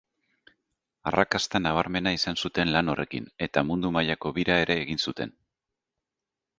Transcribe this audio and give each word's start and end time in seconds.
Arrakasta 1.11 1.61
nabarmena 1.65 2.15
izan 2.17 2.41
zuten 2.47 2.73
lan 2.77 2.91
horrekin 2.95 3.31
eta 3.49 3.67
mundu 3.71 3.95
mailako 4.01 4.35
bira 4.41 4.61
ere 4.67 4.83
egin 4.87 5.07
zuten. 5.09 5.41